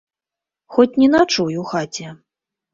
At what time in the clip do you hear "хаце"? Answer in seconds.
1.75-2.19